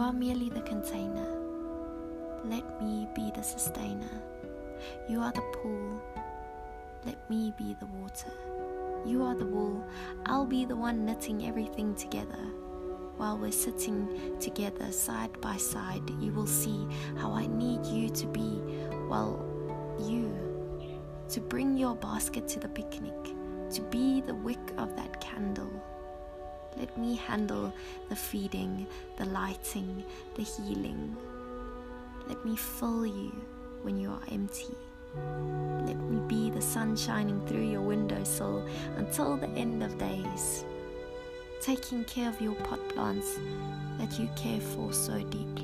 [0.00, 1.26] are merely the container.
[2.44, 4.22] Let me be the sustainer.
[5.08, 6.00] You are the pool.
[7.04, 8.32] Let me be the water.
[9.06, 9.84] You are the wool.
[10.26, 12.44] I'll be the one knitting everything together.
[13.16, 18.26] While we're sitting together side by side, you will see how I need you to
[18.26, 18.60] be,
[19.08, 19.44] well,
[19.98, 20.36] you,
[21.30, 23.14] to bring your basket to the picnic,
[23.70, 25.72] to be the wick of that candle.
[26.86, 27.74] Let me handle
[28.08, 28.86] the feeding,
[29.16, 30.04] the lighting,
[30.36, 31.16] the healing.
[32.28, 33.32] Let me fill you
[33.82, 34.76] when you are empty.
[35.84, 38.64] Let me be the sun shining through your windowsill
[38.98, 40.64] until the end of days.
[41.60, 43.36] Taking care of your pot plants
[43.98, 45.55] that you care for so deeply.